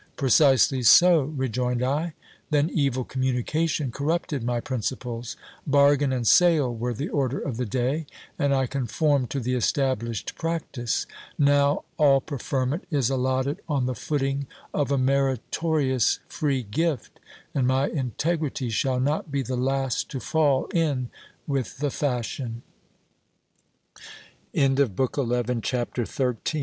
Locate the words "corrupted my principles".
3.91-5.37